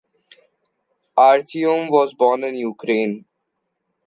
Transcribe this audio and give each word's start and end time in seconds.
Artiom 1.15 1.89
was 1.91 2.15
born 2.15 2.43
in 2.43 2.55
Ukraine. 2.55 3.23